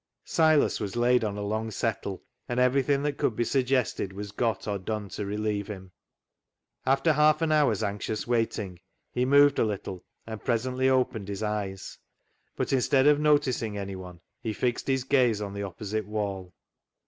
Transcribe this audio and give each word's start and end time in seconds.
Silas 0.25 0.79
was 0.79 0.95
laid 0.95 1.23
on 1.23 1.37
a 1.37 1.43
long 1.43 1.69
settle, 1.69 2.23
and 2.49 2.59
everything 2.59 3.03
that 3.03 3.19
could 3.19 3.35
be 3.35 3.43
suggested 3.43 4.11
was 4.13 4.31
got 4.31 4.67
or 4.67 4.79
done 4.79 5.07
to 5.09 5.27
relieve 5.27 5.67
him. 5.67 5.91
After 6.87 7.13
half 7.13 7.43
an 7.43 7.51
hour's 7.51 7.83
anxious 7.83 8.25
waiting 8.25 8.79
he 9.11 9.25
moved 9.25 9.59
a 9.59 9.63
little, 9.63 10.03
and 10.25 10.43
presently 10.43 10.89
opened 10.89 11.27
his 11.27 11.43
eyes. 11.43 11.99
But, 12.55 12.73
instead 12.73 13.05
of 13.05 13.19
noticing 13.19 13.77
any 13.77 13.95
one, 13.95 14.21
he 14.41 14.53
fixed 14.53 14.87
his 14.87 15.03
gaze 15.03 15.39
on 15.39 15.53
the 15.53 15.61
opposite 15.61 16.07
wall. 16.07 16.55